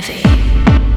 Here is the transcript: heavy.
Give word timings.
heavy. 0.00 0.93